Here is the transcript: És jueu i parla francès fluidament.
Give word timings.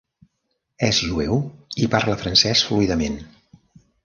És 0.87 1.01
jueu 1.09 1.37
i 1.85 1.91
parla 1.97 2.19
francès 2.23 2.65
fluidament. 2.71 3.21